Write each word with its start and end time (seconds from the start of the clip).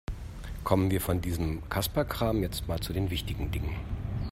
Kommen 0.63 0.89
wir 0.89 0.99
von 0.99 1.21
diesem 1.21 1.69
Kasperkram 1.69 2.41
jetzt 2.41 2.67
mal 2.67 2.79
zu 2.79 2.91
den 2.91 3.11
wichtigen 3.11 3.51
Dingen. 3.51 3.75